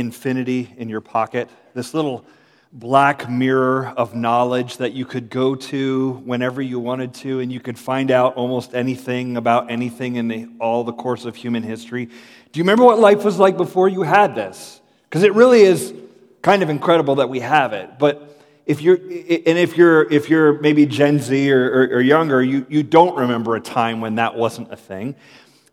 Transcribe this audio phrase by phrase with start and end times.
[0.00, 1.48] infinity in your pocket?
[1.74, 2.24] This little
[2.72, 7.60] black mirror of knowledge that you could go to whenever you wanted to, and you
[7.60, 12.06] could find out almost anything about anything in the, all the course of human history.
[12.06, 14.80] Do you remember what life was like before you had this?
[15.08, 15.94] Because it really is
[16.42, 17.98] kind of incredible that we have it.
[17.98, 22.40] But if you're, and if you're, if you're maybe Gen Z or, or, or younger,
[22.40, 25.16] you, you don't remember a time when that wasn't a thing.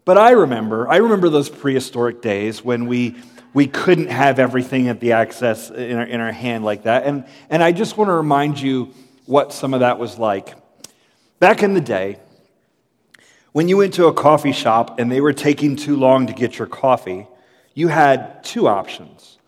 [0.03, 3.17] But I remember, I remember those prehistoric days when we
[3.57, 7.05] we couldn't have everything at the access in our, in our hand like that.
[7.05, 8.93] And, and I just want to remind you
[9.25, 10.53] what some of that was like.
[11.39, 12.19] Back in the day,
[13.53, 16.59] when you went to a coffee shop and they were taking too long to get
[16.59, 17.25] your coffee,
[17.73, 19.39] you had two options.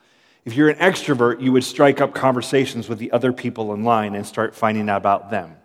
[0.43, 4.15] If you're an extrovert, you would strike up conversations with the other people in line
[4.15, 5.55] and start finding out about them.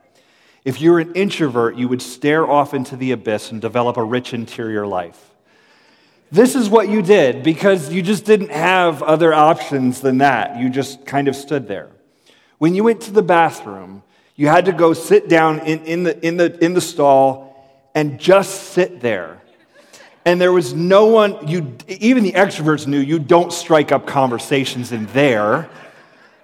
[0.66, 4.34] If you're an introvert, you would stare off into the abyss and develop a rich
[4.34, 5.33] interior life.
[6.34, 10.58] This is what you did because you just didn't have other options than that.
[10.58, 11.90] You just kind of stood there.
[12.58, 14.02] When you went to the bathroom,
[14.34, 18.18] you had to go sit down in, in, the, in, the, in the stall and
[18.18, 19.42] just sit there.
[20.24, 24.90] And there was no one, you, even the extroverts knew you don't strike up conversations
[24.90, 25.70] in there.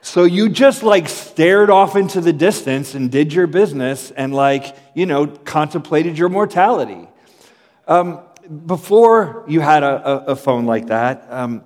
[0.02, 4.76] So you just like stared off into the distance and did your business and like,
[4.94, 7.08] you know, contemplated your mortality.
[7.88, 8.20] Um,
[8.50, 11.64] before you had a, a, phone like that, um,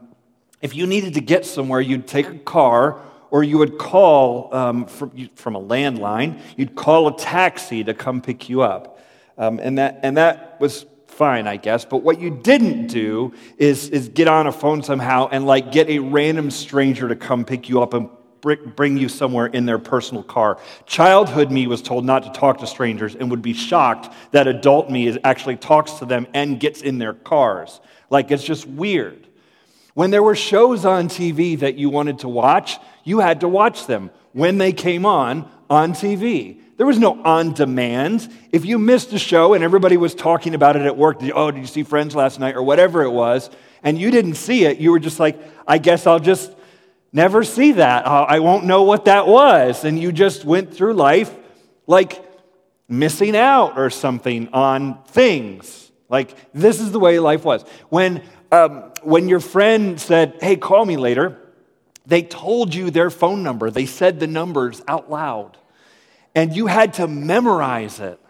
[0.60, 4.86] if you needed to get somewhere, you'd take a car or you would call um,
[4.86, 9.00] from, from, a landline, you'd call a taxi to come pick you up.
[9.38, 11.84] Um, and, that, and that was fine, I guess.
[11.84, 15.88] But what you didn't do is, is get on a phone somehow and like get
[15.88, 18.10] a random stranger to come pick you up and
[18.44, 20.58] bring you somewhere in their personal car.
[20.86, 24.90] Childhood me was told not to talk to strangers and would be shocked that adult
[24.90, 27.80] me actually talks to them and gets in their cars.
[28.10, 29.26] Like it's just weird.
[29.94, 33.86] When there were shows on TV that you wanted to watch, you had to watch
[33.86, 36.60] them when they came on on TV.
[36.76, 38.28] There was no on demand.
[38.50, 41.60] If you missed a show and everybody was talking about it at work, oh, did
[41.60, 43.48] you see Friends last night or whatever it was,
[43.84, 45.38] and you didn't see it, you were just like,
[45.68, 46.50] I guess I'll just
[47.14, 48.06] never see that.
[48.06, 49.84] I won't know what that was.
[49.84, 51.34] And you just went through life
[51.86, 52.22] like
[52.88, 55.90] missing out or something on things.
[56.10, 57.62] Like this is the way life was.
[57.88, 61.40] When, um, when your friend said, hey, call me later,
[62.04, 63.70] they told you their phone number.
[63.70, 65.56] They said the numbers out loud.
[66.34, 68.20] And you had to memorize it.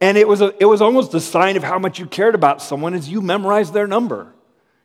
[0.00, 2.60] And it was, a, it was almost a sign of how much you cared about
[2.60, 4.34] someone as you memorized their number.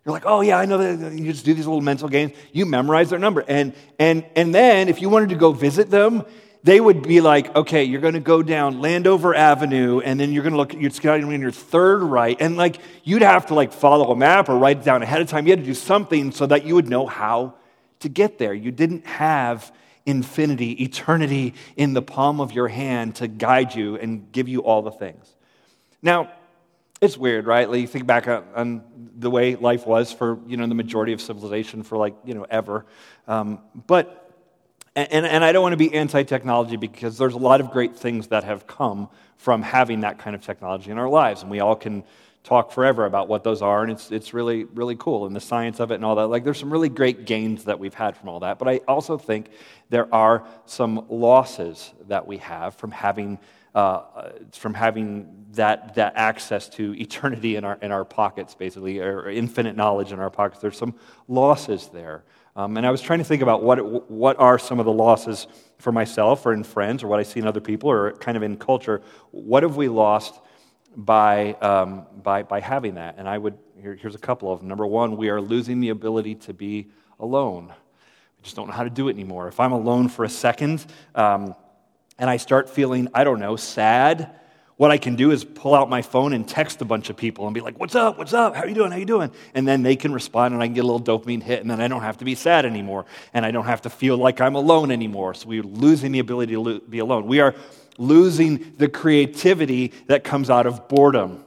[0.05, 1.13] You're like, oh yeah, I know that.
[1.13, 2.33] You just do these little mental games.
[2.51, 3.43] You memorize their number.
[3.47, 6.25] And, and, and then if you wanted to go visit them,
[6.63, 10.43] they would be like, okay, you're going to go down Landover Avenue, and then you're
[10.43, 12.37] going to look, you're scouting on your third right.
[12.39, 15.27] And like, you'd have to like follow a map or write it down ahead of
[15.27, 15.47] time.
[15.47, 17.55] You had to do something so that you would know how
[18.01, 18.53] to get there.
[18.53, 19.71] You didn't have
[20.05, 24.81] infinity, eternity in the palm of your hand to guide you and give you all
[24.81, 25.33] the things.
[26.01, 26.31] Now,
[27.01, 27.69] it's weird, right?
[27.69, 28.83] Like you think back on,
[29.17, 32.45] the way life was for you know the majority of civilization for like you know
[32.49, 32.85] ever,
[33.27, 34.17] um, but
[34.95, 38.27] and, and I don't want to be anti-technology because there's a lot of great things
[38.27, 41.75] that have come from having that kind of technology in our lives, and we all
[41.75, 42.03] can
[42.43, 45.79] talk forever about what those are, and it's it's really really cool, and the science
[45.79, 46.27] of it and all that.
[46.27, 49.17] Like there's some really great gains that we've had from all that, but I also
[49.17, 49.49] think
[49.89, 53.39] there are some losses that we have from having
[53.73, 59.29] uh, from having that, that access to eternity in our, in our pockets, basically, or
[59.29, 60.61] infinite knowledge in our pockets.
[60.61, 60.95] There's some
[61.27, 62.23] losses there.
[62.55, 65.47] Um, and I was trying to think about what, what are some of the losses
[65.77, 68.43] for myself or in friends or what I see in other people or kind of
[68.43, 69.01] in culture.
[69.31, 70.39] What have we lost
[70.95, 73.15] by, um, by, by having that?
[73.17, 74.67] And I would, here, here's a couple of them.
[74.67, 77.67] Number one, we are losing the ability to be alone.
[77.67, 79.47] We just don't know how to do it anymore.
[79.47, 80.85] If I'm alone for a second,
[81.15, 81.55] um,
[82.21, 84.33] and I start feeling, I don't know, sad,
[84.77, 87.45] what I can do is pull out my phone and text a bunch of people
[87.45, 88.17] and be like, "What's up?
[88.17, 88.55] What's up?
[88.55, 88.89] How are you doing?
[88.89, 91.01] How are you doing?" And then they can respond, and I can get a little
[91.01, 93.81] dopamine hit, and then I don't have to be sad anymore, and I don't have
[93.81, 95.35] to feel like I'm alone anymore.
[95.35, 97.27] So we're losing the ability to be alone.
[97.27, 97.53] We are
[97.99, 101.43] losing the creativity that comes out of boredom.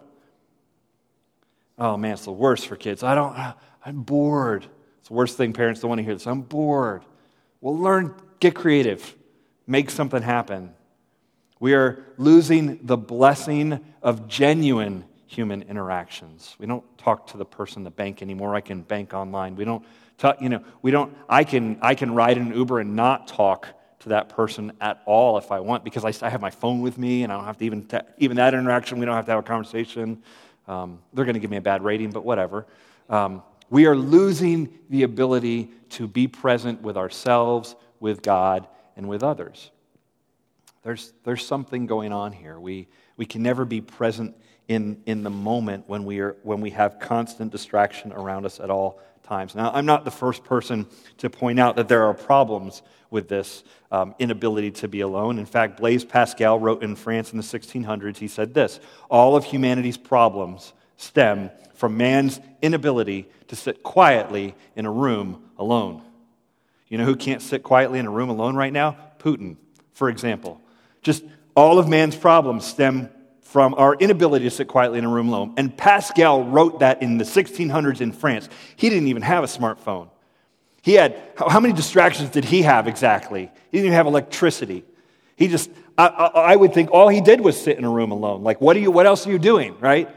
[1.77, 3.03] Oh man, it's the worst for kids.
[3.03, 3.37] I don't.
[3.37, 3.55] Uh,
[3.85, 4.67] I'm bored.
[5.01, 6.27] It's the worst thing parents don't want to hear this.
[6.29, 7.05] I'm bored.
[7.61, 9.17] Well, learn, get creative,
[9.67, 10.75] make something happen.
[11.61, 16.55] We are losing the blessing of genuine human interactions.
[16.59, 18.55] We don't talk to the person in the bank anymore.
[18.55, 19.57] I can bank online.
[19.57, 19.85] We don't
[20.19, 23.69] talk, you know, we don't, I can, I can ride an Uber and not talk
[24.01, 26.99] to that person at all if I want because I, I have my phone with
[26.99, 27.89] me and I don't have to even,
[28.19, 30.23] even that interaction, we don't have to have a conversation.
[30.69, 32.67] Um, they're going to give me a bad rating, but whatever.
[33.09, 39.23] Um, we are losing the ability to be present with ourselves, with God, and with
[39.23, 39.71] others.
[40.83, 42.59] There's, there's something going on here.
[42.61, 44.37] We, we can never be present
[44.69, 48.71] in, in the moment when we, are, when we have constant distraction around us at
[48.71, 49.55] all times.
[49.55, 50.87] Now, I'm not the first person
[51.19, 55.39] to point out that there are problems with this um, inability to be alone.
[55.39, 59.45] In fact, Blaise Pascal wrote in France in the 1600s, he said this All of
[59.45, 66.03] humanity's problems stem from man's inability to sit quietly in a room alone.
[66.89, 68.97] You know who can't sit quietly in a room alone right now?
[69.19, 69.57] Putin,
[69.93, 70.61] for example.
[71.03, 73.11] Just all of man's problems stem
[73.43, 75.55] from our inability to sit quietly in a room alone.
[75.57, 78.49] And Pascal wrote that in the 1600s in France.
[78.77, 80.09] He didn't even have a smartphone.
[80.83, 83.51] He had, how many distractions did he have exactly?
[83.71, 84.85] He didn't even have electricity.
[85.37, 88.11] He just, I, I, I would think all he did was sit in a room
[88.11, 88.43] alone.
[88.43, 90.11] Like, what, are you, what else are you doing, right?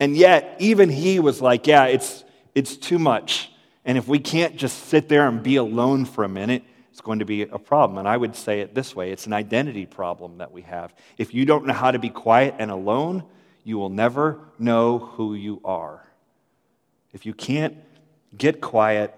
[0.00, 3.50] And yet, even he was like, yeah, it's, it's too much.
[3.84, 7.18] And if we can't just sit there and be alone for a minute, it's going
[7.18, 7.98] to be a problem.
[7.98, 10.94] And I would say it this way it's an identity problem that we have.
[11.18, 13.24] If you don't know how to be quiet and alone,
[13.64, 16.06] you will never know who you are.
[17.12, 17.76] If you can't
[18.36, 19.14] get quiet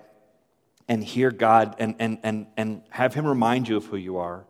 [0.88, 4.44] and hear God and, and, and, and have Him remind you of who you are,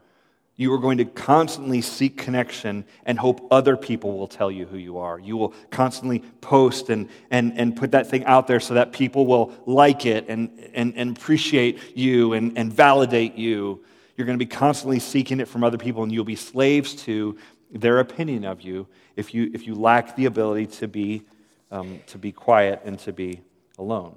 [0.56, 4.78] you are going to constantly seek connection and hope other people will tell you who
[4.78, 5.18] you are.
[5.18, 9.26] You will constantly post and, and, and put that thing out there so that people
[9.26, 13.84] will like it and, and, and appreciate you and, and validate you.
[14.16, 17.36] You're going to be constantly seeking it from other people, and you'll be slaves to
[17.70, 21.22] their opinion of you if you, if you lack the ability to be,
[21.70, 23.42] um, to be quiet and to be
[23.78, 24.16] alone.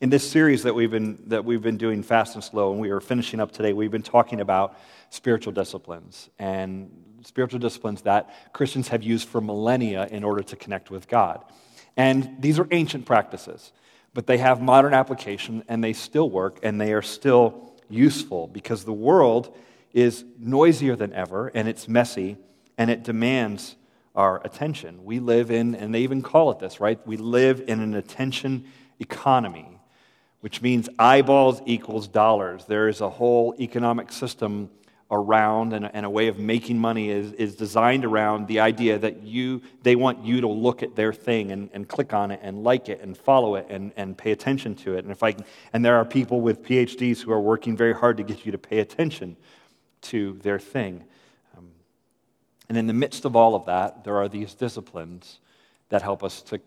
[0.00, 2.90] In this series that we've, been, that we've been doing fast and slow, and we
[2.90, 4.78] are finishing up today, we've been talking about
[5.10, 6.90] spiritual disciplines and
[7.24, 11.44] spiritual disciplines that Christians have used for millennia in order to connect with God.
[11.96, 13.72] And these are ancient practices,
[14.14, 18.84] but they have modern application and they still work and they are still useful because
[18.84, 19.56] the world
[19.92, 22.36] is noisier than ever and it's messy
[22.76, 23.74] and it demands
[24.14, 25.04] our attention.
[25.04, 27.04] We live in, and they even call it this, right?
[27.06, 28.66] We live in an attention
[28.98, 29.77] economy,
[30.40, 32.64] which means eyeballs equals dollars.
[32.66, 34.70] There is a whole economic system
[35.10, 39.22] around and, and, a way of making money is, is designed around the idea that
[39.22, 42.62] you they want you to look at their thing and, and click on it and
[42.62, 45.34] like it and follow it and, and pay attention to it and if I
[45.72, 48.58] and there are people with PhDs who are working very hard to get you to
[48.58, 49.36] pay attention
[50.02, 51.04] to their thing
[51.56, 51.70] um,
[52.68, 55.38] and in the midst of all of that there are these disciplines
[55.88, 56.60] that help us to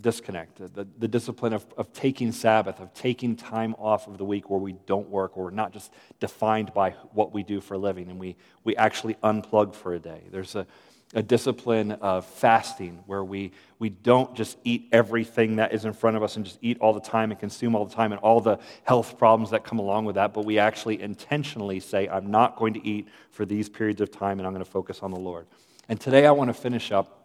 [0.00, 4.50] disconnect, the, the discipline of, of taking Sabbath, of taking time off of the week
[4.50, 7.78] where we don't work, or we're not just defined by what we do for a
[7.78, 10.22] living, and we, we actually unplug for a day.
[10.30, 10.66] There's a,
[11.14, 16.16] a discipline of fasting where we, we don't just eat everything that is in front
[16.16, 18.40] of us and just eat all the time and consume all the time and all
[18.40, 22.56] the health problems that come along with that, but we actually intentionally say, I'm not
[22.56, 25.20] going to eat for these periods of time and I'm going to focus on the
[25.20, 25.46] Lord.
[25.88, 27.15] And today I want to finish up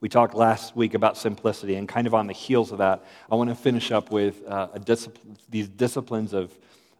[0.00, 3.34] we talked last week about simplicity, and kind of on the heels of that, I
[3.36, 6.56] want to finish up with uh, discipline, these disciplines of,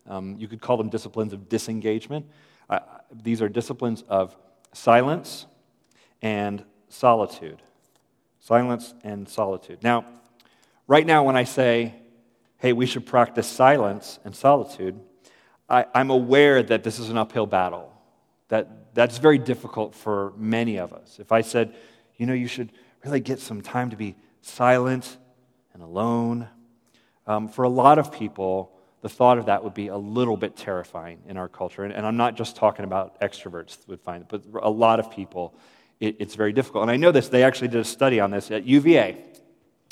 [0.08, 2.26] um, you could call them disciplines of disengagement.
[2.70, 2.78] Uh,
[3.12, 4.36] these are disciplines of
[4.72, 5.46] silence
[6.22, 7.60] and solitude.
[8.40, 9.82] Silence and solitude.
[9.82, 10.06] Now,
[10.86, 11.94] right now, when I say,
[12.58, 14.98] hey, we should practice silence and solitude,
[15.68, 17.92] I, I'm aware that this is an uphill battle.
[18.48, 21.18] That, that's very difficult for many of us.
[21.18, 21.74] If I said,
[22.16, 22.70] you know, you should
[23.04, 25.16] really get some time to be silent
[25.72, 26.48] and alone.
[27.26, 30.56] Um, for a lot of people, the thought of that would be a little bit
[30.56, 31.84] terrifying in our culture.
[31.84, 35.10] And, and I'm not just talking about extroverts would find it, but a lot of
[35.10, 35.54] people,
[36.00, 36.82] it, it's very difficult.
[36.82, 39.22] And I know this, they actually did a study on this at UVA.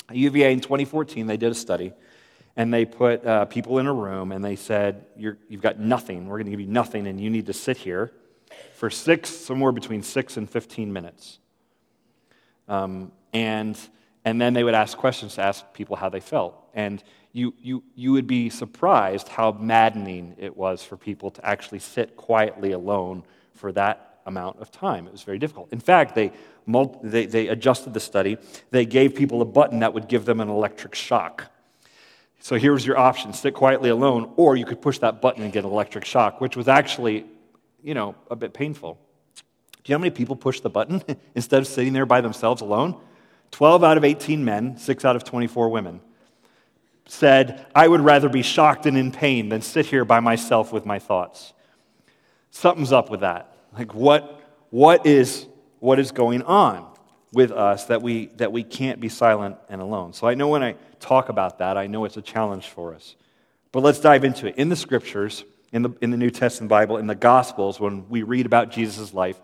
[0.09, 1.93] At UVA in 2014, they did a study,
[2.55, 6.27] and they put uh, people in a room and they said, you have got nothing.
[6.27, 8.11] We're going to give you nothing, and you need to sit here
[8.75, 11.39] for six, somewhere between six and 15 minutes.
[12.67, 13.77] Um, and,
[14.25, 16.55] and then they would ask questions to ask people how they felt.
[16.73, 21.79] And you, you, you would be surprised how maddening it was for people to actually
[21.79, 25.07] sit quietly alone for that amount of time.
[25.07, 25.73] It was very difficult.
[25.73, 26.31] In fact, they,
[27.03, 28.37] they, they adjusted the study.
[28.71, 31.51] They gave people a button that would give them an electric shock.
[32.39, 35.51] So here was your option sit quietly alone, or you could push that button and
[35.51, 37.25] get an electric shock, which was actually,
[37.81, 38.99] you know, a bit painful.
[39.83, 41.03] Do you know how many people push the button
[41.35, 42.99] instead of sitting there by themselves alone?
[43.51, 46.01] 12 out of 18 men, 6 out of 24 women
[47.05, 50.85] said, I would rather be shocked and in pain than sit here by myself with
[50.85, 51.53] my thoughts.
[52.51, 53.55] Something's up with that.
[53.77, 55.47] Like, what, what, is,
[55.79, 56.87] what is going on
[57.31, 60.13] with us that we, that we can't be silent and alone?
[60.13, 63.15] So I know when I talk about that, I know it's a challenge for us.
[63.71, 64.55] But let's dive into it.
[64.55, 68.21] In the scriptures, in the, in the New Testament Bible, in the Gospels, when we
[68.21, 69.39] read about Jesus' life,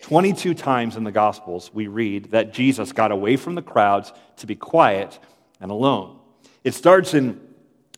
[0.00, 4.46] 22 times in the Gospels, we read that Jesus got away from the crowds to
[4.46, 5.18] be quiet
[5.60, 6.18] and alone.
[6.64, 7.40] It starts in,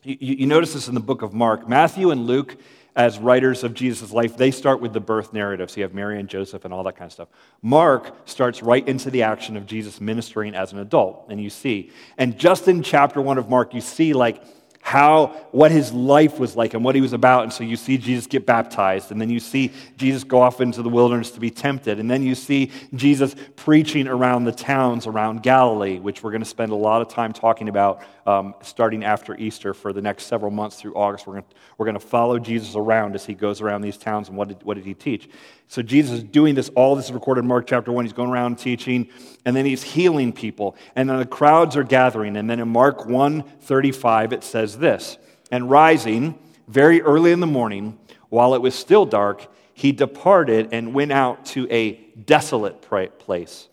[0.02, 1.68] you, you notice this in the book of Mark.
[1.68, 2.56] Matthew and Luke,
[2.96, 5.70] as writers of Jesus' life, they start with the birth narrative.
[5.70, 7.28] So you have Mary and Joseph and all that kind of stuff.
[7.62, 11.90] Mark starts right into the action of Jesus ministering as an adult, and you see.
[12.18, 14.42] And just in chapter one of Mark, you see like
[14.82, 17.42] how what his life was like and what he was about.
[17.44, 20.82] And so you see jesus get baptized and then you see jesus go off into
[20.82, 21.98] the wilderness to be tempted.
[22.00, 26.48] And then you see jesus preaching around the towns around galilee which we're going to
[26.48, 30.50] spend a lot of time talking about um, starting after easter for the next several
[30.50, 31.26] months through august.
[31.26, 34.36] We're going, to, we're to follow jesus around as he goes around these towns and
[34.36, 35.28] what did, what did he teach
[35.70, 36.68] so Jesus is doing this.
[36.70, 38.04] All this is recorded in Mark chapter 1.
[38.04, 39.08] He's going around teaching,
[39.44, 40.74] and then he's healing people.
[40.96, 42.36] And then the crowds are gathering.
[42.36, 45.16] And then in Mark 1 35, it says this
[45.52, 46.36] And rising
[46.66, 48.00] very early in the morning,
[48.30, 51.92] while it was still dark, he departed and went out to a
[52.26, 53.68] desolate place.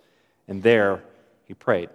[0.48, 1.02] And there
[1.46, 1.90] he prayed.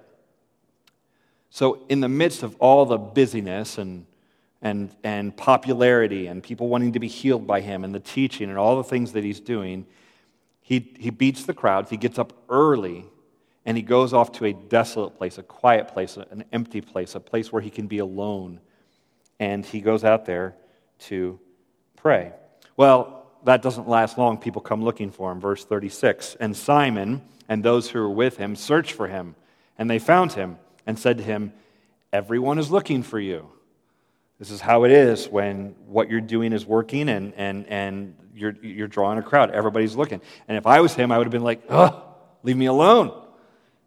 [1.49, 4.07] So, in the midst of all the busyness and
[4.63, 8.57] and, and popularity and people wanting to be healed by him and the teaching and
[8.57, 9.85] all the things that he's doing,
[10.61, 11.91] he, he beats the crowds.
[11.91, 13.05] He gets up early
[13.67, 17.21] and he goes off to a desolate place, a quiet place, an empty place, a
[17.21, 18.61] place where he can be alone.
[19.39, 20.55] And he goes out there
[21.01, 21.39] to
[21.97, 22.33] pray.
[22.77, 24.39] Well, that doesn't last long.
[24.39, 25.41] People come looking for him.
[25.41, 29.35] Verse 36 And Simon and those who were with him searched for him,
[29.77, 31.53] and they found him and said to him,
[32.13, 33.49] Everyone is looking for you.
[34.43, 38.57] This is how it is when what you're doing is working and, and, and you're,
[38.61, 39.53] you're drawing a crowd.
[39.53, 40.21] Everybody's looking.
[40.49, 42.03] And if I was him, I would have been like, oh,
[42.43, 43.13] leave me alone.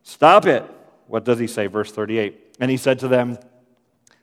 [0.03, 0.63] Stop it.
[1.07, 1.67] What does he say?
[1.67, 2.55] Verse 38.
[2.61, 3.37] And he said to them,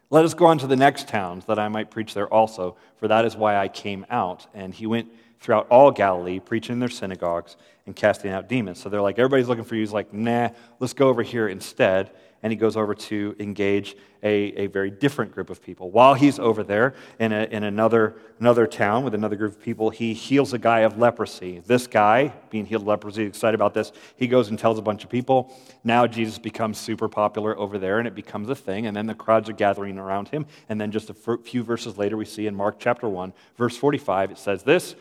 [0.08, 3.08] Let us go on to the next towns, that I might preach there also, for
[3.08, 4.46] that is why I came out.
[4.54, 8.80] And he went throughout all Galilee, preaching in their synagogues and casting out demons.
[8.80, 9.82] So they're like, everybody's looking for you.
[9.82, 10.48] He's like, nah,
[10.80, 12.10] let's go over here instead
[12.42, 15.90] and he goes over to engage a, a very different group of people.
[15.90, 19.90] While he's over there in, a, in another, another town with another group of people,
[19.90, 21.60] he heals a guy of leprosy.
[21.66, 25.04] This guy, being healed of leprosy, excited about this, he goes and tells a bunch
[25.04, 25.56] of people.
[25.82, 29.14] Now Jesus becomes super popular over there, and it becomes a thing, and then the
[29.14, 30.46] crowds are gathering around him.
[30.68, 34.32] And then just a few verses later, we see in Mark chapter 1, verse 45,
[34.32, 34.94] it says this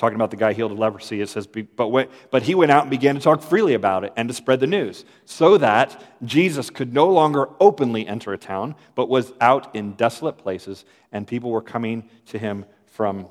[0.00, 2.90] talking about the guy healed of leprosy, it says, but, but he went out and
[2.90, 6.94] began to talk freely about it and to spread the news, so that Jesus could
[6.94, 11.60] no longer openly enter a town, but was out in desolate places, and people were
[11.60, 13.28] coming to him from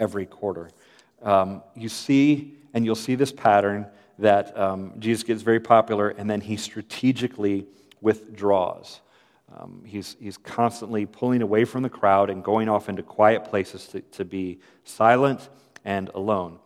[0.00, 0.70] every quarter.
[1.22, 3.86] Um, you see, and you'll see this pattern
[4.18, 7.66] that um, Jesus gets very popular, and then he strategically
[8.00, 9.00] withdraws.
[9.54, 13.86] Um, he's, he's constantly pulling away from the crowd and going off into quiet places
[13.88, 15.50] to, to be silent
[15.84, 16.58] and alone.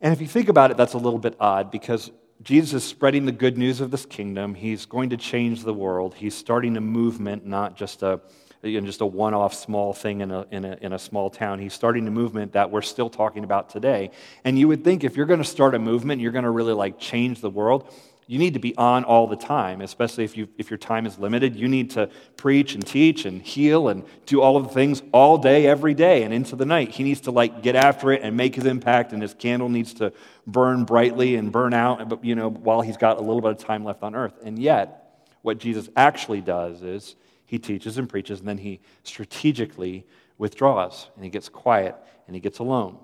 [0.00, 2.10] And if you think about it, that's a little bit odd because
[2.42, 4.54] Jesus is spreading the good news of this kingdom.
[4.54, 6.14] He's going to change the world.
[6.14, 8.20] He's starting a movement, not just a,
[8.62, 11.30] you know, just a one off small thing in a, in, a, in a small
[11.30, 11.58] town.
[11.58, 14.12] He's starting a movement that we're still talking about today.
[14.44, 16.74] And you would think if you're going to start a movement, you're going to really
[16.74, 17.92] like change the world
[18.28, 21.18] you need to be on all the time, especially if, you, if your time is
[21.18, 21.56] limited.
[21.56, 25.38] You need to preach and teach and heal and do all of the things all
[25.38, 26.90] day, every day, and into the night.
[26.90, 29.94] He needs to like get after it and make his impact, and his candle needs
[29.94, 30.12] to
[30.46, 33.82] burn brightly and burn out, you know, while he's got a little bit of time
[33.82, 34.34] left on earth.
[34.44, 37.16] And yet, what Jesus actually does is
[37.46, 40.06] he teaches and preaches, and then he strategically
[40.36, 42.98] withdraws, and he gets quiet, and he gets alone.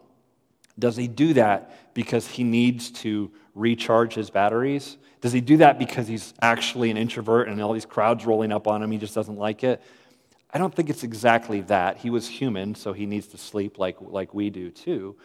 [0.78, 4.96] Does he do that because he needs to recharge his batteries?
[5.20, 8.66] Does he do that because he's actually an introvert and all these crowds rolling up
[8.66, 9.82] on him, he just doesn't like it?
[10.52, 11.96] I don't think it's exactly that.
[11.98, 15.16] He was human, so he needs to sleep like, like we do too.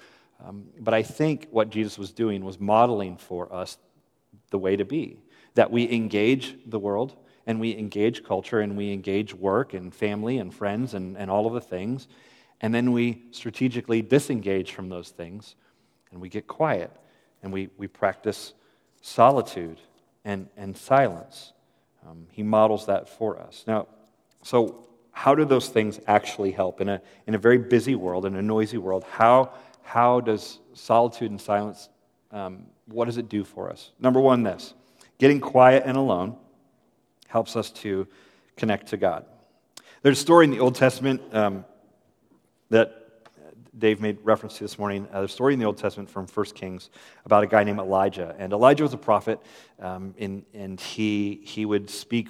[0.43, 3.77] Um, but I think what Jesus was doing was modeling for us
[4.51, 5.19] the way to be
[5.55, 7.15] that we engage the world
[7.45, 11.45] and we engage culture and we engage work and family and friends and, and all
[11.47, 12.07] of the things.
[12.61, 15.55] And then we strategically disengage from those things
[16.11, 16.91] and we get quiet
[17.41, 18.53] and we, we practice
[19.01, 19.79] solitude
[20.25, 21.53] and, and silence.
[22.07, 23.63] Um, he models that for us.
[23.65, 23.87] Now,
[24.43, 26.81] so how do those things actually help?
[26.81, 29.51] In a, in a very busy world, in a noisy world, how,
[29.81, 31.89] how does solitude and silence,
[32.31, 33.91] um, what does it do for us?
[33.99, 34.73] Number one, this
[35.17, 36.37] getting quiet and alone
[37.27, 38.07] helps us to
[38.55, 39.25] connect to God.
[40.01, 41.65] There's a story in the Old Testament um,
[42.69, 42.99] that
[43.77, 45.07] Dave made reference to this morning.
[45.13, 46.89] Uh, a story in the Old Testament from 1 Kings
[47.25, 48.35] about a guy named Elijah.
[48.37, 49.39] And Elijah was a prophet,
[49.79, 52.29] um, in, and he, he would speak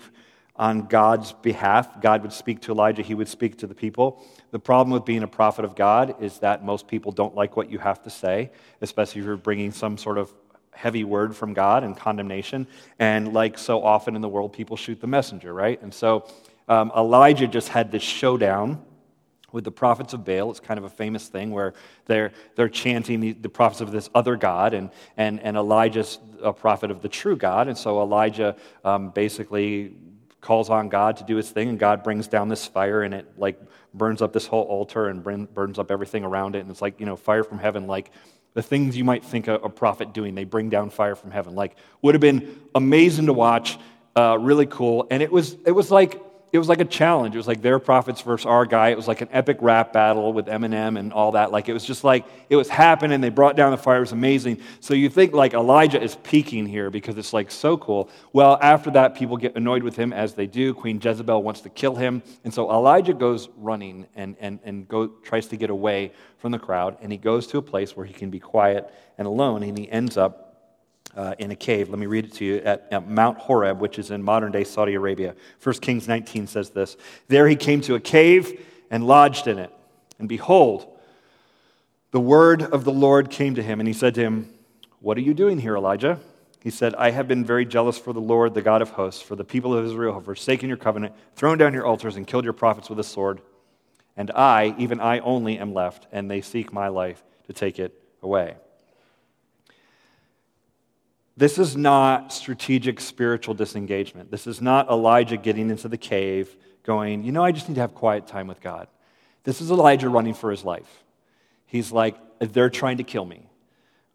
[0.56, 2.02] on God's behalf.
[2.02, 4.24] God would speak to Elijah, he would speak to the people.
[4.52, 7.72] The problem with being a prophet of God is that most people don't like what
[7.72, 10.34] you have to say, especially if you're bringing some sort of
[10.72, 12.68] heavy word from God and condemnation.
[13.00, 15.82] And like so often in the world, people shoot the messenger, right?
[15.82, 16.28] And so
[16.68, 18.84] um, Elijah just had this showdown
[19.52, 20.52] with the prophets of Baal.
[20.52, 21.74] It's kind of a famous thing where
[22.06, 26.54] they're, they're chanting the, the prophets of this other God, and, and, and Elijah's a
[26.54, 27.68] prophet of the true God.
[27.68, 29.96] And so Elijah um, basically
[30.42, 33.28] calls on God to do his thing, and God brings down this fire, and it
[33.38, 33.60] like
[33.94, 36.60] burns up this whole altar and burns up everything around it.
[36.60, 38.12] And it's like, you know, fire from heaven, like
[38.54, 40.36] the things you might think a, a prophet doing.
[40.36, 41.56] They bring down fire from heaven.
[41.56, 43.78] Like, would have been amazing to watch,
[44.16, 45.08] uh, really cool.
[45.12, 47.36] And it was, it was like, it was like a challenge.
[47.36, 48.90] It was like their prophets versus our guy.
[48.90, 51.52] It was like an epic rap battle with Eminem and all that.
[51.52, 53.22] Like it was just like it was happening.
[53.22, 53.98] They brought down the fire.
[53.98, 54.62] It was amazing.
[54.80, 58.10] So you think like Elijah is peaking here because it's like so cool.
[58.34, 60.74] Well, after that, people get annoyed with him as they do.
[60.74, 65.08] Queen Jezebel wants to kill him, and so Elijah goes running and and and go
[65.08, 68.14] tries to get away from the crowd, and he goes to a place where he
[68.14, 70.49] can be quiet and alone, and he ends up
[71.16, 71.90] uh, in a cave.
[71.90, 74.64] Let me read it to you at, at, Mount Horeb, which is in modern day
[74.64, 75.36] Saudi Arabia.
[75.62, 76.98] 1 Kings 19 says this
[77.28, 79.74] There he came to a cave and lodged in it.
[80.20, 81.00] And behold,
[82.12, 84.54] the word of the Lord came to him, and he said to him,
[85.00, 86.20] What are you doing here, Elijah?
[86.62, 89.36] He said, I have been very jealous for the Lord, the God of hosts, for
[89.36, 92.54] the people of Israel have forsaken your covenant, thrown down your altars, and killed your
[92.54, 93.42] prophets with a sword.
[94.18, 97.94] And I, even I only, am left, and they seek my life to take it
[98.22, 98.56] away.
[101.40, 104.30] This is not strategic spiritual disengagement.
[104.30, 107.82] This is not Elijah getting into the cave going, you know, I just need to
[107.82, 108.90] have quiet time with God.
[109.46, 111.06] This is Elijah running for his life.
[111.66, 113.50] He's like, they're trying to kill me.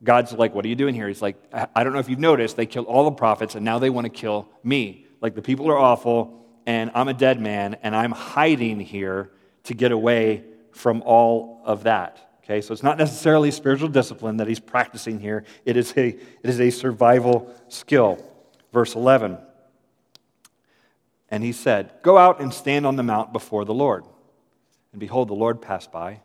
[0.03, 1.09] God's like, what are you doing here?
[1.09, 1.37] He's like,
[1.75, 4.05] I don't know if you've noticed, they killed all the prophets and now they want
[4.05, 5.07] to kill me.
[5.23, 9.31] Like, the people are awful and I'm a dead man and I'm hiding here
[9.63, 12.34] to get away from all of that.
[12.45, 15.45] Okay, so it's not necessarily spiritual discipline that he's practicing here.
[15.65, 18.23] It is a, it is a survival skill.
[18.71, 19.39] Verse 11.
[21.31, 24.05] And he said, Go out and stand on the mount before the Lord.
[24.93, 26.21] And behold, the Lord passed by,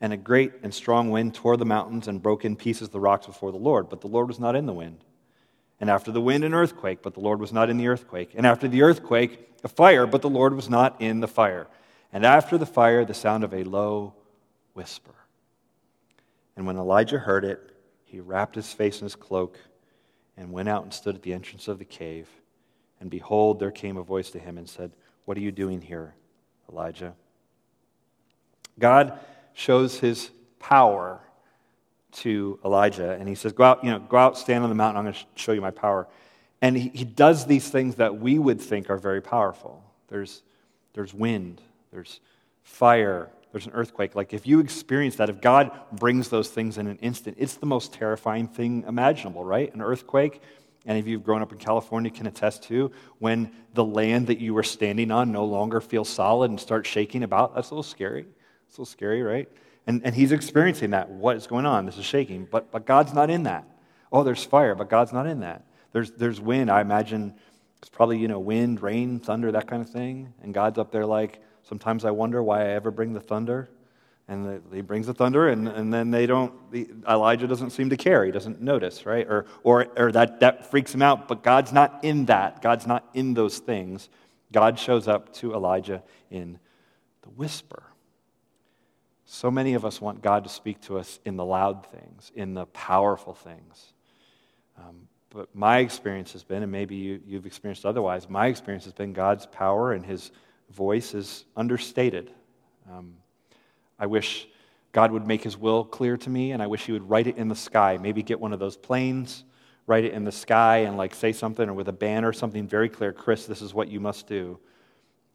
[0.00, 3.26] and a great and strong wind tore the mountains and broke in pieces the rocks
[3.26, 3.88] before the Lord.
[3.88, 5.04] But the Lord was not in the wind.
[5.80, 8.32] And after the wind, an earthquake, but the Lord was not in the earthquake.
[8.36, 11.66] And after the earthquake, a fire, but the Lord was not in the fire.
[12.12, 14.14] And after the fire, the sound of a low
[14.74, 15.14] whisper.
[16.60, 19.58] And when Elijah heard it, he wrapped his face in his cloak
[20.36, 22.28] and went out and stood at the entrance of the cave.
[23.00, 24.92] And behold, there came a voice to him and said,
[25.24, 26.14] What are you doing here,
[26.70, 27.14] Elijah?
[28.78, 29.18] God
[29.54, 31.22] shows his power
[32.16, 34.98] to Elijah, and he says, Go out, you know, go out, stand on the mountain,
[34.98, 36.08] I'm going to show you my power.
[36.60, 39.82] And he, he does these things that we would think are very powerful.
[40.08, 40.42] There's,
[40.92, 42.20] there's wind, there's
[42.64, 44.14] fire, there's an earthquake.
[44.14, 47.66] Like, if you experience that, if God brings those things in an instant, it's the
[47.66, 49.72] most terrifying thing imaginable, right?
[49.74, 50.40] An earthquake.
[50.86, 54.38] And if you who've grown up in California, can attest to when the land that
[54.38, 57.54] you were standing on no longer feels solid and starts shaking about.
[57.54, 58.26] That's a little scary.
[58.66, 59.48] It's a little scary, right?
[59.86, 61.10] And, and he's experiencing that.
[61.10, 61.86] What is going on?
[61.86, 62.46] This is shaking.
[62.50, 63.64] But, but God's not in that.
[64.12, 65.64] Oh, there's fire, but God's not in that.
[65.92, 66.70] There's, there's wind.
[66.70, 67.34] I imagine
[67.78, 70.32] it's probably, you know, wind, rain, thunder, that kind of thing.
[70.42, 73.68] And God's up there like, Sometimes I wonder why I ever bring the thunder.
[74.28, 76.54] And he brings the thunder, and, and then they don't,
[77.08, 78.24] Elijah doesn't seem to care.
[78.24, 79.26] He doesn't notice, right?
[79.28, 81.26] Or, or, or that, that freaks him out.
[81.26, 82.62] But God's not in that.
[82.62, 84.08] God's not in those things.
[84.52, 86.60] God shows up to Elijah in
[87.22, 87.82] the whisper.
[89.24, 92.54] So many of us want God to speak to us in the loud things, in
[92.54, 93.92] the powerful things.
[94.78, 98.92] Um, but my experience has been, and maybe you, you've experienced otherwise, my experience has
[98.92, 100.30] been God's power and his
[100.70, 102.30] voice is understated.
[102.90, 103.14] Um,
[103.98, 104.48] I wish
[104.92, 107.36] God would make his will clear to me, and I wish he would write it
[107.36, 107.98] in the sky.
[108.00, 109.44] Maybe get one of those planes,
[109.86, 112.88] write it in the sky, and like say something or with a banner something very
[112.88, 114.58] clear Chris, this is what you must do.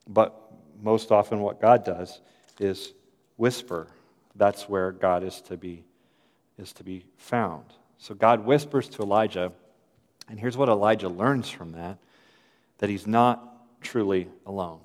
[0.08, 0.36] But
[0.82, 2.22] most often, what God does
[2.60, 2.94] is
[3.38, 3.88] whisper.
[4.36, 5.84] That's where God is to be,
[6.58, 7.66] is to be found.
[7.98, 9.54] So God whispers to Elijah,
[10.30, 11.98] and here's what Elijah learns from that
[12.80, 14.82] that he's not truly alone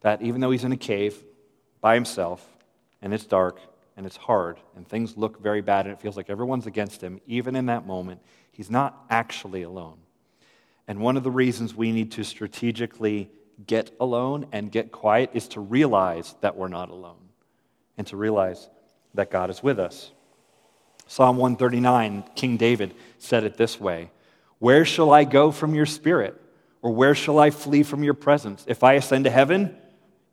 [0.00, 1.16] that even though he's in a cave
[1.80, 2.46] by himself
[3.02, 3.60] and it's dark
[3.96, 7.20] and it's hard and things look very bad and it feels like everyone's against him,
[7.26, 8.20] even in that moment,
[8.52, 9.98] he's not actually alone.
[10.86, 13.30] And one of the reasons we need to strategically
[13.66, 17.28] get alone and get quiet is to realize that we're not alone
[17.96, 18.68] and to realize
[19.14, 20.12] that God is with us.
[21.06, 24.10] Psalm 139, King David said it this way
[24.58, 26.40] Where shall I go from your spirit?
[26.80, 28.64] Or where shall I flee from your presence?
[28.68, 29.76] If I ascend to heaven,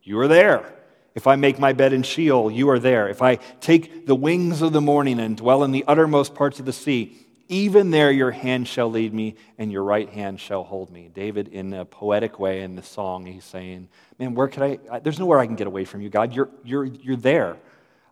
[0.06, 0.72] you are there.
[1.16, 3.08] If I make my bed in Sheol, you are there.
[3.08, 6.64] If I take the wings of the morning and dwell in the uttermost parts of
[6.64, 10.92] the sea, even there your hand shall lead me and your right hand shall hold
[10.92, 11.10] me.
[11.12, 13.88] David, in a poetic way in the song, he's saying,
[14.18, 15.00] Man, where could I?
[15.00, 16.32] There's nowhere I can get away from you, God.
[16.32, 17.56] You're, you're, you're there.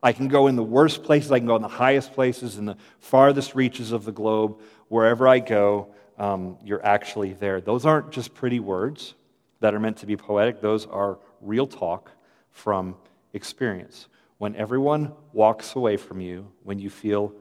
[0.02, 2.64] I can go in the worst places, I can go in the highest places, in
[2.64, 4.61] the farthest reaches of the globe.
[4.88, 7.61] Wherever I go, um, you're actually there.
[7.61, 9.14] Those aren't just pretty words
[9.61, 12.11] that are meant to be poetic, those are real talk
[12.50, 12.96] from
[13.33, 14.09] experience.
[14.38, 17.33] When everyone walks away from you, when you feel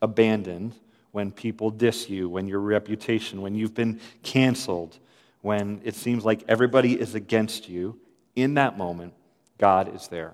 [0.00, 0.74] abandoned,
[1.12, 4.98] when people diss you, when your reputation, when you've been canceled,
[5.40, 7.98] when it seems like everybody is against you,
[8.34, 9.12] in that moment,
[9.58, 10.32] God is there.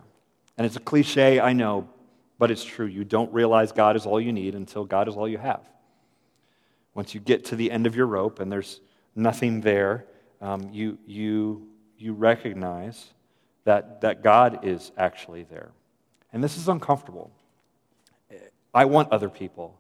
[0.57, 1.89] And it's a cliche, I know,
[2.39, 2.87] but it's true.
[2.87, 5.69] You don't realize God is all you need until God is all you have.
[6.95, 8.81] Once you get to the end of your rope and there's
[9.15, 10.07] nothing there,
[10.41, 13.13] um, you, you, you recognize
[13.69, 15.73] that, that God is actually there.
[16.33, 17.31] And this is uncomfortable.
[18.73, 19.79] I want other people.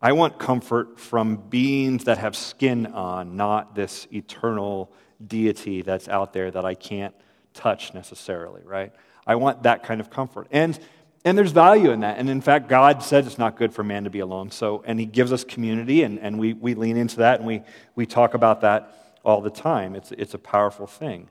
[0.00, 4.92] I want comfort from beings that have skin on, not this eternal
[5.26, 7.16] deity that's out there that I can't
[7.52, 8.92] touch necessarily, right?
[9.26, 10.46] I want that kind of comfort.
[10.52, 10.78] And
[11.24, 12.18] and there's value in that.
[12.18, 14.52] And in fact, God said it's not good for man to be alone.
[14.52, 17.62] So, and He gives us community, and, and we, we lean into that, and we,
[17.96, 19.96] we talk about that all the time.
[19.96, 21.28] It's, it's a powerful thing.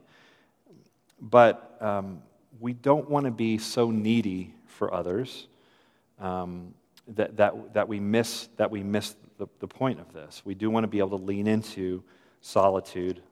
[1.18, 2.22] But um,
[2.60, 5.46] we don't want to be so needy for others
[6.20, 6.74] um,
[7.08, 10.42] that, that, that we miss, that we miss the, the point of this.
[10.44, 12.02] We do want to be able to lean into
[12.40, 13.22] solitude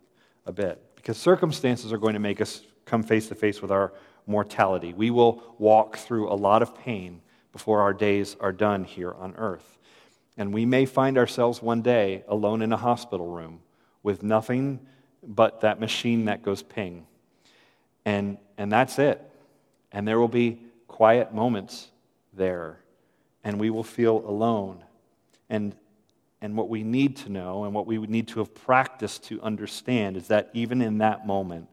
[0.46, 3.92] a bit because circumstances are going to make us come face to face with our
[4.26, 4.92] mortality.
[4.92, 7.20] We will walk through a lot of pain
[7.52, 9.78] before our days are done here on earth.
[10.36, 13.60] And we may find ourselves one day alone in a hospital room
[14.02, 14.80] with nothing
[15.22, 17.06] but that machine that goes ping.
[18.04, 19.20] And, and that's it.
[19.92, 21.88] And there will be quiet moments
[22.32, 22.78] there
[23.44, 24.82] and we will feel alone.
[25.50, 25.76] And,
[26.40, 29.40] and what we need to know and what we would need to have practiced to
[29.42, 31.68] understand is that even in that moment,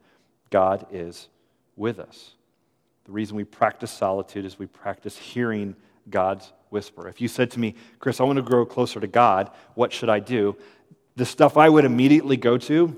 [0.50, 1.30] God is
[1.76, 2.36] with us.
[3.06, 5.76] The reason we practice solitude is we practice hearing
[6.10, 7.08] God's whisper.
[7.08, 10.10] If you said to me, Chris, I want to grow closer to God, what should
[10.10, 10.56] I do?
[11.16, 12.96] The stuff I would immediately go to,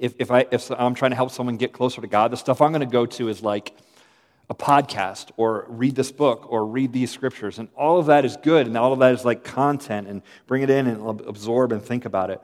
[0.00, 2.60] if, if, I, if I'm trying to help someone get closer to God, the stuff
[2.60, 3.72] I'm going to go to is like,
[4.50, 7.60] a podcast or read this book or read these scriptures.
[7.60, 10.62] And all of that is good and all of that is like content and bring
[10.62, 12.42] it in and absorb and think about it.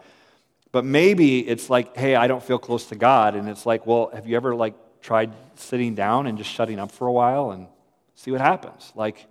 [0.70, 3.34] But maybe it's like, hey, I don't feel close to God.
[3.34, 6.92] And it's like, well, have you ever like tried sitting down and just shutting up
[6.92, 7.66] for a while and
[8.14, 8.92] see what happens?
[8.94, 9.26] Like,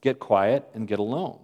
[0.00, 1.40] get quiet and get alone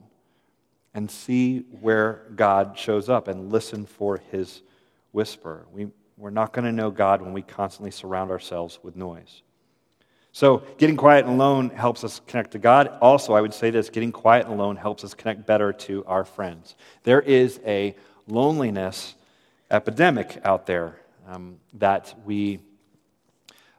[0.94, 4.62] and see where God shows up and listen for his
[5.10, 5.66] whisper.
[5.72, 9.42] We, we're not going to know God when we constantly surround ourselves with noise.
[10.32, 12.88] So, getting quiet and alone helps us connect to God.
[13.00, 16.24] Also, I would say this getting quiet and alone helps us connect better to our
[16.24, 16.76] friends.
[17.04, 17.94] There is a
[18.26, 19.14] loneliness
[19.70, 22.60] epidemic out there um, that we.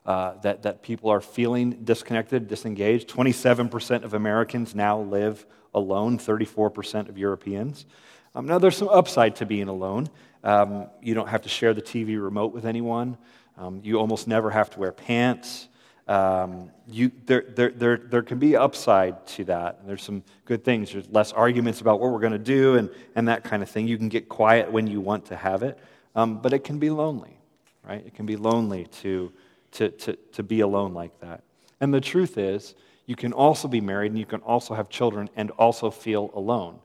[0.05, 3.09] Uh, that, that people are feeling disconnected, disengaged.
[3.09, 7.85] 27% of Americans now live alone, 34% of Europeans.
[8.33, 10.09] Um, now, there's some upside to being alone.
[10.47, 13.17] Um, you don't have to share the TV remote with anyone.
[13.57, 15.67] Um, you almost never have to wear pants.
[16.07, 19.85] Um, you, there, there, there, there can be upside to that.
[19.85, 20.93] There's some good things.
[20.93, 23.89] There's less arguments about what we're going to do and, and that kind of thing.
[23.89, 25.77] You can get quiet when you want to have it,
[26.15, 27.37] um, but it can be lonely,
[27.83, 28.01] right?
[28.07, 29.33] It can be lonely to,
[29.71, 31.43] to, to, to be alone like that.
[31.81, 32.73] And the truth is,
[33.05, 36.79] you can also be married and you can also have children and also feel alone.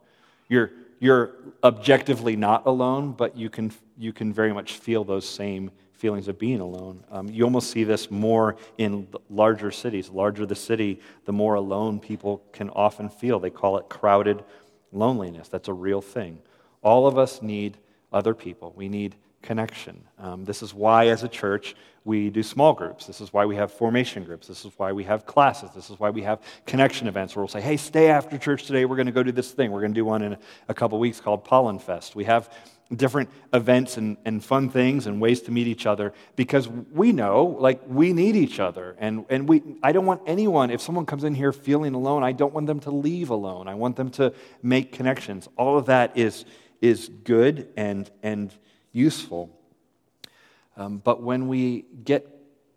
[0.49, 0.73] You're,
[1.03, 1.33] you're
[1.65, 6.39] objectively not alone, but you can, you can very much feel those same feelings of
[6.39, 7.03] being alone.
[7.11, 10.11] Um, you almost see this more in larger cities.
[10.11, 13.41] Larger the city, the more alone people can often feel.
[13.41, 14.45] They call it crowded
[14.93, 15.49] loneliness.
[15.49, 16.39] That's a real thing.
[16.83, 17.79] All of us need
[18.13, 18.73] other people.
[18.77, 20.05] We need connection.
[20.19, 21.75] Um, this is why, as a church,
[22.05, 23.07] we do small groups.
[23.07, 24.49] This is why we have formation groups.
[24.49, 25.71] This is why we have classes.
[25.75, 28.85] This is why we have connection events where we'll say, hey, stay after church today.
[28.85, 29.71] We're going to go do this thing.
[29.71, 30.37] We're going to do one in
[30.69, 32.17] a couple weeks called Pollen Fest.
[32.17, 32.51] We have
[32.97, 37.45] different events and, and fun things and ways to meet each other because we know
[37.45, 41.25] like we need each other and, and we i don't want anyone if someone comes
[41.25, 44.33] in here feeling alone i don't want them to leave alone i want them to
[44.63, 46.45] make connections all of that is
[46.83, 48.55] is good and and
[48.93, 49.51] useful
[50.77, 52.29] um, but when we get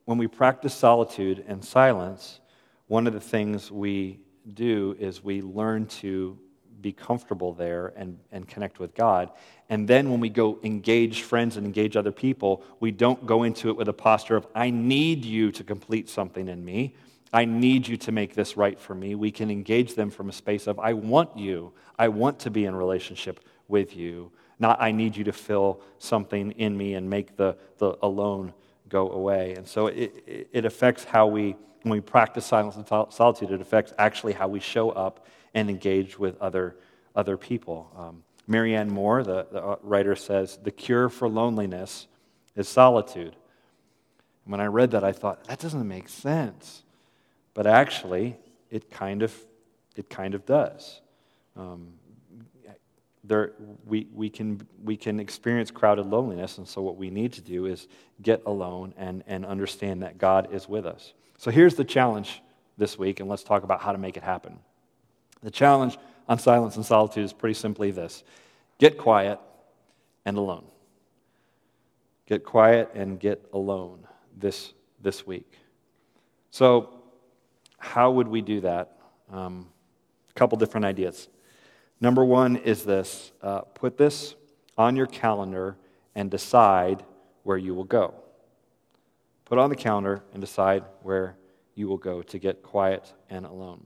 [0.06, 2.40] when we practice solitude and silence
[2.88, 4.20] one of the things we
[4.54, 6.38] do is we learn to
[6.86, 9.32] be comfortable there and, and connect with God.
[9.70, 13.70] And then when we go engage friends and engage other people, we don't go into
[13.70, 16.96] it with a posture of, I need you to complete something in me.
[17.34, 19.16] I need you to make this right for me.
[19.16, 21.74] We can engage them from a space of, I want you.
[21.98, 24.32] I want to be in relationship with you.
[24.60, 28.54] Not, I need you to fill something in me and make the, the alone
[28.88, 29.56] go away.
[29.56, 33.94] And so it, it affects how we, when we practice silence and solitude, it affects
[33.98, 36.76] actually how we show up and engage with other,
[37.16, 37.92] other people.
[37.98, 42.08] Um, Marianne Moore, the, the uh, writer, says, The cure for loneliness
[42.56, 43.36] is solitude.
[44.46, 46.84] And when I read that, I thought, that doesn't make sense.
[47.54, 48.38] But actually,
[48.70, 49.34] it kind of,
[49.96, 51.02] it kind of does.
[51.56, 51.94] Um,
[53.28, 53.54] there,
[53.86, 57.66] we, we, can, we can experience crowded loneliness, and so what we need to do
[57.66, 57.88] is
[58.22, 61.14] get alone and, and understand that God is with us.
[61.38, 62.42] So here's the challenge
[62.78, 64.60] this week, and let's talk about how to make it happen.
[65.44, 68.24] The challenge on silence and solitude is pretty simply this
[68.80, 69.40] get quiet
[70.26, 70.66] and alone.
[72.26, 75.60] Get quiet and get alone this, this week.
[76.50, 76.90] So,
[77.78, 78.98] how would we do that?
[79.32, 79.68] Um,
[80.30, 81.28] a couple different ideas.
[82.02, 84.36] Number one is this uh, put this
[84.78, 85.78] on your calendar
[86.14, 87.04] and decide
[87.44, 88.14] where you will go.
[89.46, 91.36] Put on the calendar and decide where
[91.76, 93.86] you will go to get quiet and alone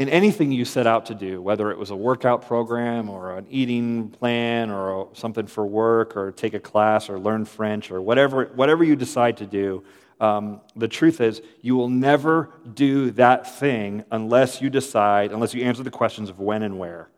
[0.00, 3.46] in anything you set out to do, whether it was a workout program or an
[3.50, 8.46] eating plan or something for work or take a class or learn French or whatever,
[8.54, 9.84] whatever you decide to do,
[10.20, 15.64] um, the truth is you will never do that thing unless you decide, unless you
[15.64, 17.08] answer the questions of when and where.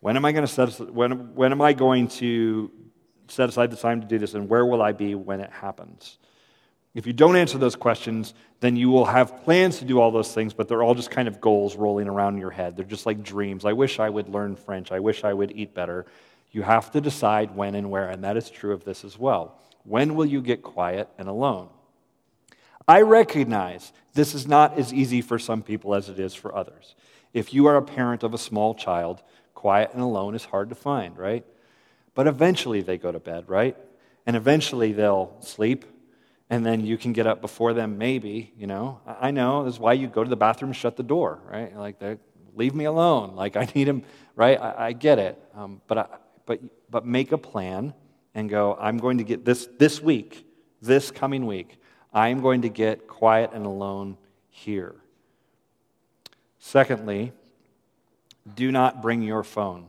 [0.00, 2.70] When am I going to set, when, when am I going to
[3.28, 6.18] set aside the time to do this and where will I be when it happens?
[6.94, 10.32] If you don't answer those questions, then you will have plans to do all those
[10.32, 12.76] things, but they're all just kind of goals rolling around in your head.
[12.76, 13.64] They're just like dreams.
[13.64, 14.92] I wish I would learn French.
[14.92, 16.06] I wish I would eat better.
[16.50, 19.58] You have to decide when and where, and that is true of this as well.
[19.84, 21.68] When will you get quiet and alone?
[22.86, 26.94] I recognize this is not as easy for some people as it is for others.
[27.32, 29.22] If you are a parent of a small child,
[29.54, 31.44] quiet and alone is hard to find, right?
[32.14, 33.76] But eventually they go to bed, right?
[34.26, 35.84] And eventually they'll sleep
[36.50, 39.00] and then you can get up before them, maybe, you know.
[39.06, 41.74] I know, that's why you go to the bathroom shut the door, right?
[41.74, 41.96] Like,
[42.54, 43.34] leave me alone.
[43.42, 44.02] Like, I need him,
[44.36, 44.60] right?
[44.60, 45.42] I, I get it.
[45.54, 46.06] Um, but, I,
[46.44, 47.94] but, but make a plan
[48.34, 50.46] and go, I'm going to get this, this week,
[50.82, 51.78] this coming week,
[52.12, 54.18] I'm going to get quiet and alone
[54.50, 54.94] here.
[56.58, 57.32] Secondly,
[58.54, 59.86] do not bring your phone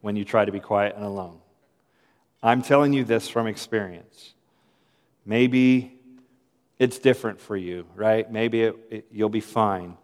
[0.00, 1.38] when you try to be quiet and alone.
[2.42, 4.34] I'm telling you this from experience.
[5.24, 5.98] Maybe
[6.78, 8.30] it's different for you, right?
[8.30, 9.96] Maybe it, it, you'll be fine.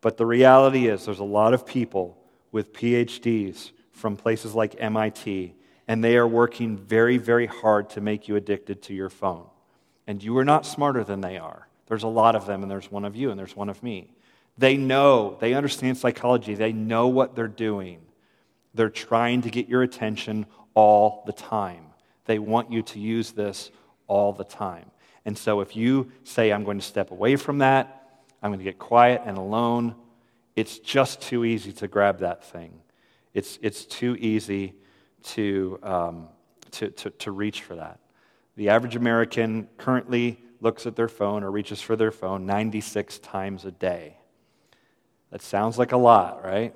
[0.00, 2.16] But the reality is, there's a lot of people
[2.52, 5.54] with PhDs from places like MIT,
[5.88, 9.46] and they are working very, very hard to make you addicted to your phone.
[10.08, 11.68] And you are not smarter than they are.
[11.86, 14.10] There's a lot of them, and there's one of you, and there's one of me.
[14.56, 18.00] They know, they understand psychology, they know what they're doing.
[18.72, 21.84] They're trying to get your attention all the time.
[22.24, 23.70] They want you to use this
[24.06, 24.90] all the time.
[25.26, 28.64] And so if you say, I'm going to step away from that, I'm going to
[28.64, 29.94] get quiet and alone,
[30.56, 32.80] it's just too easy to grab that thing.
[33.34, 34.74] It's, it's too easy
[35.24, 36.28] to, um,
[36.72, 38.00] to, to, to reach for that.
[38.58, 43.64] The average American currently looks at their phone or reaches for their phone 96 times
[43.64, 44.16] a day.
[45.30, 46.74] That sounds like a lot, right?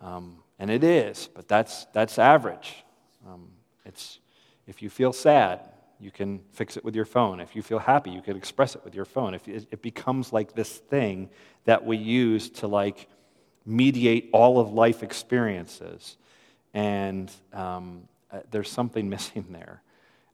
[0.00, 2.84] Um, and it is, but that's, that's average.
[3.26, 3.48] Um,
[3.84, 4.20] it's,
[4.68, 7.40] if you feel sad, you can fix it with your phone.
[7.40, 9.34] If you feel happy, you can express it with your phone.
[9.34, 11.30] If it, it becomes like this thing
[11.64, 13.08] that we use to like
[13.66, 16.16] mediate all of life experiences,
[16.74, 19.82] and um, uh, there's something missing there.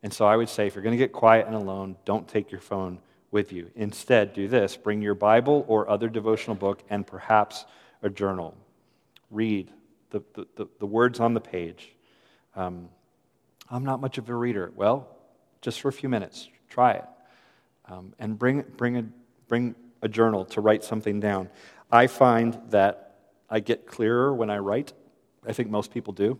[0.04, 2.52] And so I would say, if you're going to get quiet and alone, don't take
[2.52, 2.98] your phone
[3.30, 3.70] with you.
[3.74, 7.64] Instead, do this: bring your Bible or other devotional book, and perhaps
[8.02, 8.54] a journal.
[9.30, 9.72] Read
[10.10, 11.96] the, the, the, the words on the page.
[12.54, 12.90] Um,
[13.70, 14.70] I'm not much of a reader.
[14.76, 15.08] Well,
[15.62, 16.50] just for a few minutes.
[16.68, 17.04] Try it.
[17.86, 19.04] Um, and bring, bring, a,
[19.48, 21.48] bring a journal to write something down.
[21.90, 23.16] I find that
[23.48, 24.92] I get clearer when I write.
[25.46, 26.38] I think most people do.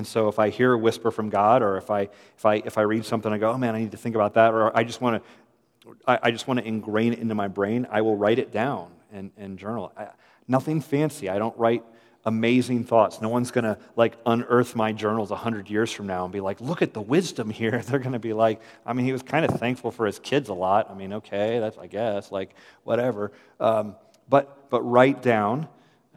[0.00, 2.08] And so if I hear a whisper from God, or if I,
[2.38, 4.32] if I, if I read something, I go, oh man, I need to think about
[4.32, 7.86] that, or I just want to, I, just want to ingrain it into my brain,
[7.90, 9.92] I will write it down and, and journal.
[9.98, 10.06] I,
[10.48, 11.28] nothing fancy.
[11.28, 11.84] I don't write
[12.24, 13.20] amazing thoughts.
[13.20, 16.62] No one's going to like unearth my journals 100 years from now and be like,
[16.62, 17.82] look at the wisdom here.
[17.82, 20.48] They're going to be like, I mean, he was kind of thankful for his kids
[20.48, 20.90] a lot.
[20.90, 23.32] I mean, okay, that's, I guess, like, whatever.
[23.58, 23.96] Um,
[24.30, 25.68] but, but write down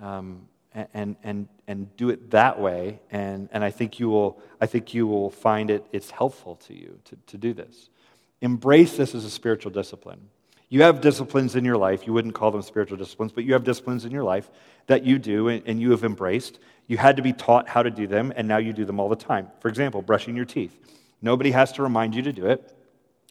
[0.01, 2.99] um, and, and, and do it that way.
[3.11, 6.73] And, and I, think you will, I think you will find it, it's helpful to
[6.73, 7.89] you to, to do this.
[8.41, 10.19] Embrace this as a spiritual discipline.
[10.69, 12.07] You have disciplines in your life.
[12.07, 14.49] You wouldn't call them spiritual disciplines, but you have disciplines in your life
[14.87, 16.59] that you do and you have embraced.
[16.87, 19.07] You had to be taught how to do them, and now you do them all
[19.07, 19.49] the time.
[19.59, 20.77] For example, brushing your teeth.
[21.21, 22.75] Nobody has to remind you to do it.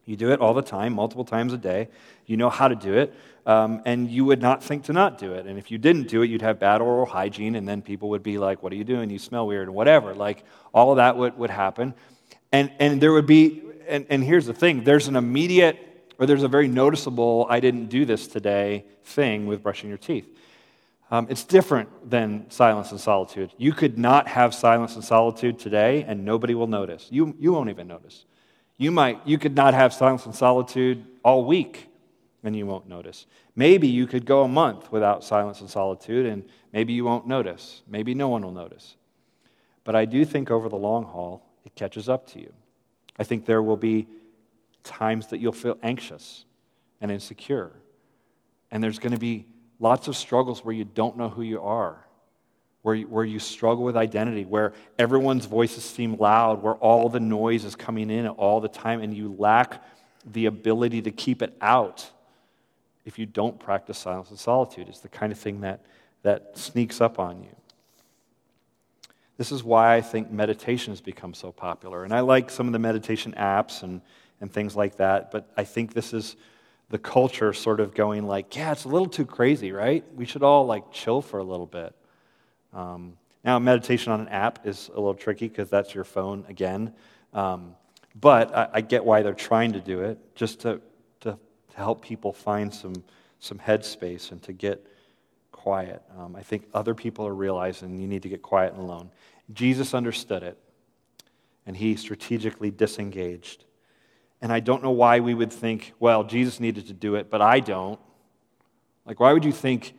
[0.04, 1.88] You do it all the time, multiple times a day.
[2.26, 3.14] You know how to do it,
[3.46, 5.46] um, and you would not think to not do it.
[5.46, 8.22] And if you didn't do it, you'd have bad oral hygiene, and then people would
[8.22, 9.10] be like, What are you doing?
[9.10, 10.14] You smell weird, and whatever.
[10.14, 11.94] Like, all of that would, would happen.
[12.50, 15.78] And, and there would be, and, and here's the thing there's an immediate,
[16.18, 20.28] or there's a very noticeable, I didn't do this today thing with brushing your teeth.
[21.12, 23.52] Um, it's different than silence and solitude.
[23.58, 27.06] You could not have silence and solitude today, and nobody will notice.
[27.10, 28.24] You, you won't even notice.
[28.82, 31.88] You might, you could not have silence and solitude all week,
[32.42, 33.26] and you won't notice.
[33.54, 36.42] Maybe you could go a month without silence and solitude, and
[36.72, 37.82] maybe you won't notice.
[37.86, 38.96] Maybe no one will notice.
[39.84, 42.52] But I do think over the long haul, it catches up to you.
[43.16, 44.08] I think there will be
[44.82, 46.44] times that you'll feel anxious
[47.00, 47.70] and insecure.
[48.72, 49.46] And there's going to be
[49.78, 52.01] lots of struggles where you don't know who you are
[52.82, 57.20] where you, where you struggle with identity, where everyone's voices seem loud, where all the
[57.20, 59.82] noise is coming in all the time, and you lack
[60.32, 62.08] the ability to keep it out
[63.04, 64.88] if you don't practice silence and solitude.
[64.88, 65.80] It's the kind of thing that,
[66.22, 67.56] that sneaks up on you.
[69.38, 72.04] This is why I think meditation has become so popular.
[72.04, 74.00] And I like some of the meditation apps and,
[74.40, 76.36] and things like that, but I think this is
[76.90, 80.04] the culture sort of going like, yeah, it's a little too crazy, right?
[80.14, 81.94] We should all like chill for a little bit.
[82.72, 86.94] Um, now, meditation on an app is a little tricky because that's your phone again.
[87.34, 87.74] Um,
[88.20, 90.80] but I, I, get why they're trying to do it, just to,
[91.20, 92.94] to, to, help people find some,
[93.40, 94.86] some headspace and to get
[95.50, 96.02] quiet.
[96.18, 99.10] Um, I think other people are realizing you need to get quiet and alone.
[99.52, 100.58] Jesus understood it,
[101.66, 103.64] and he strategically disengaged.
[104.42, 107.40] And I don't know why we would think, well, Jesus needed to do it, but
[107.40, 108.00] I don't.
[109.06, 109.94] Like, why would you think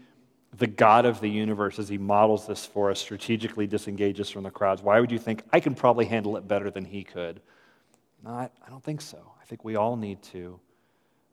[0.57, 4.51] the God of the universe, as he models this for us, strategically disengages from the
[4.51, 4.81] crowds.
[4.81, 7.41] Why would you think I can probably handle it better than he could?
[8.25, 9.33] I don't think so.
[9.41, 10.59] I think we all need to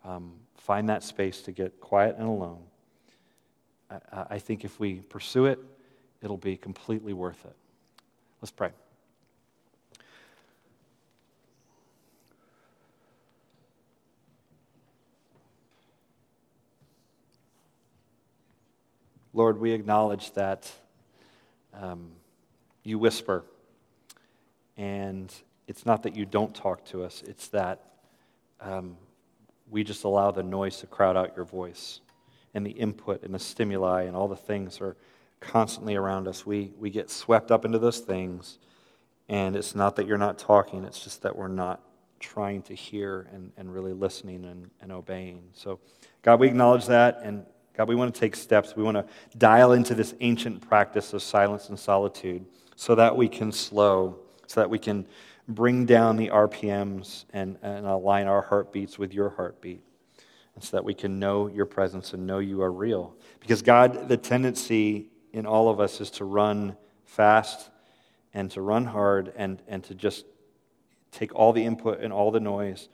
[0.05, 2.63] um, find that space to get quiet and alone.
[3.91, 5.59] I, I think if we pursue it,
[6.23, 7.55] it'll be completely worth it.
[8.41, 8.71] Let's pray.
[19.33, 20.71] Lord, we acknowledge that
[21.73, 22.11] um,
[22.83, 23.45] you whisper.
[24.77, 25.33] And
[25.69, 27.81] it's not that you don't talk to us, it's that
[28.61, 28.97] um,
[29.71, 32.01] we just allow the noise to crowd out your voice.
[32.53, 34.97] And the input and the stimuli and all the things are
[35.39, 36.45] constantly around us.
[36.45, 38.59] We, we get swept up into those things.
[39.29, 41.81] And it's not that you're not talking, it's just that we're not
[42.19, 45.45] trying to hear and, and really listening and, and obeying.
[45.53, 45.79] So,
[46.23, 47.21] God, we acknowledge that.
[47.23, 48.77] And God, we want to take steps.
[48.77, 49.07] We want to
[49.39, 52.45] dial into this ancient practice of silence and solitude
[52.77, 55.07] so that we can slow, so that we can
[55.49, 59.83] bring down the RPMs and, and align our heartbeats with your heartbeat,
[60.55, 63.15] and so that we can know your presence and know you are real.
[63.41, 67.71] Because, God, the tendency in all of us is to run fast
[68.33, 70.25] and to run hard and, and to just
[71.11, 72.89] take all the input and all the noise.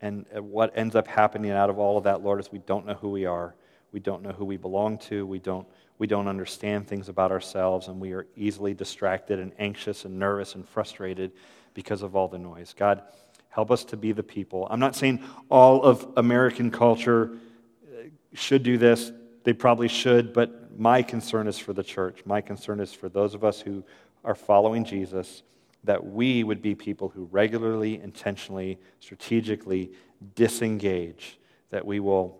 [0.00, 2.94] And what ends up happening out of all of that, Lord, is we don't know
[2.94, 3.54] who we are.
[3.92, 5.26] We don't know who we belong to.
[5.26, 5.66] We don't,
[5.98, 10.54] we don't understand things about ourselves, and we are easily distracted and anxious and nervous
[10.54, 11.32] and frustrated
[11.74, 12.74] because of all the noise.
[12.76, 13.02] God,
[13.50, 14.66] help us to be the people.
[14.70, 17.32] I'm not saying all of American culture
[17.86, 18.02] uh,
[18.34, 19.12] should do this,
[19.44, 22.20] they probably should, but my concern is for the church.
[22.26, 23.82] My concern is for those of us who
[24.24, 25.42] are following Jesus
[25.84, 29.92] that we would be people who regularly, intentionally, strategically
[30.34, 31.38] disengage,
[31.70, 32.38] that we will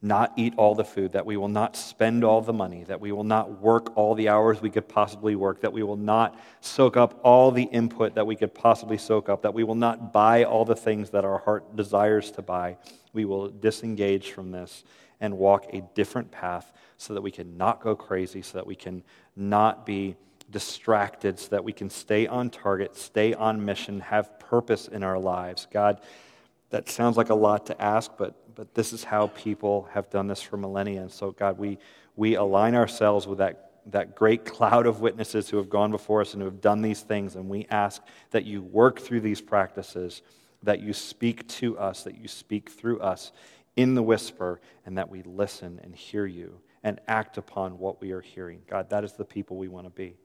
[0.00, 3.10] not eat all the food, that we will not spend all the money, that we
[3.10, 6.96] will not work all the hours we could possibly work, that we will not soak
[6.96, 10.44] up all the input that we could possibly soak up, that we will not buy
[10.44, 12.76] all the things that our heart desires to buy.
[13.12, 14.84] We will disengage from this
[15.20, 18.76] and walk a different path so that we can not go crazy, so that we
[18.76, 19.02] can
[19.34, 20.16] not be
[20.50, 25.18] distracted so that we can stay on target, stay on mission, have purpose in our
[25.18, 25.66] lives.
[25.70, 26.00] God,
[26.70, 30.26] that sounds like a lot to ask, but, but this is how people have done
[30.26, 31.00] this for millennia.
[31.00, 31.78] And so, God, we,
[32.16, 36.32] we align ourselves with that, that great cloud of witnesses who have gone before us
[36.32, 37.36] and who have done these things.
[37.36, 38.02] And we ask
[38.32, 40.22] that you work through these practices,
[40.64, 43.30] that you speak to us, that you speak through us
[43.76, 48.10] in the whisper, and that we listen and hear you and act upon what we
[48.10, 48.62] are hearing.
[48.68, 50.16] God, that is the people we want to be.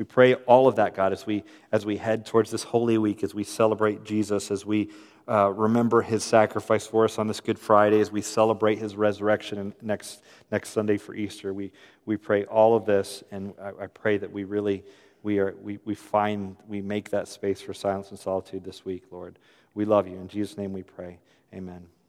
[0.00, 3.22] We pray all of that, God, as we, as we head towards this Holy Week,
[3.22, 4.88] as we celebrate Jesus, as we
[5.28, 9.74] uh, remember his sacrifice for us on this Good Friday, as we celebrate his resurrection
[9.82, 11.52] next, next Sunday for Easter.
[11.52, 11.70] We,
[12.06, 14.84] we pray all of this, and I, I pray that we really
[15.22, 19.04] we, are, we, we find, we make that space for silence and solitude this week,
[19.10, 19.38] Lord.
[19.74, 20.16] We love you.
[20.16, 21.18] In Jesus' name we pray.
[21.52, 21.99] Amen.